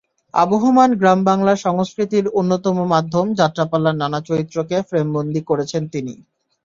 আবহমান 0.33 0.89
গ্রামবাংলার 0.99 1.63
সংস্কৃতির 1.65 2.25
অন্যতম 2.39 2.77
মাধ্যম 2.93 3.27
যাত্রাপালার 3.33 3.95
নানা 3.95 4.19
চরিত্রকে 4.27 4.77
ফ্রেমবন্দী 4.89 5.41
করেছেন 5.49 5.83
তিনি। 5.93 6.13